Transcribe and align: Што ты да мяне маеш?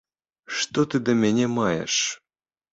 Што 0.61 0.85
ты 0.93 1.03
да 1.11 1.17
мяне 1.21 1.45
маеш? 1.61 2.01